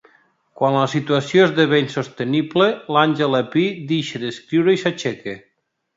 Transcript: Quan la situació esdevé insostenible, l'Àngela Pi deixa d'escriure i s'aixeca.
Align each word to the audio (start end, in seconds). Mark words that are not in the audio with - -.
Quan 0.59 0.77
la 0.77 0.85
situació 0.93 1.43
esdevé 1.49 1.81
insostenible, 1.83 2.69
l'Àngela 2.97 3.45
Pi 3.57 3.67
deixa 3.93 4.23
d'escriure 4.25 4.79
i 4.79 4.85
s'aixeca. 4.87 5.37